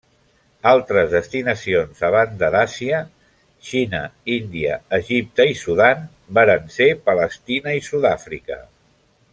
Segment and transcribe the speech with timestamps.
[0.69, 3.01] Altres destinacions, a banda d'Àsia,
[3.67, 4.01] Xina,
[4.37, 6.05] Índia, Egipte i Sudan,
[6.39, 8.61] varen ser Palestina i Sud-àfrica.